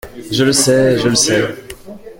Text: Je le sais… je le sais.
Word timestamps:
Je 0.31 0.43
le 0.43 0.51
sais… 0.51 0.97
je 0.97 1.09
le 1.09 1.13
sais. 1.13 1.45